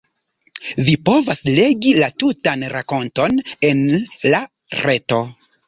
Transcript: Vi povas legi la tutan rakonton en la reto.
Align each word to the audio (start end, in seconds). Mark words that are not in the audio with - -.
Vi 0.87 0.95
povas 1.09 1.41
legi 1.59 1.91
la 1.99 2.09
tutan 2.23 2.67
rakonton 2.77 3.39
en 3.71 3.85
la 4.35 4.43
reto. 4.83 5.25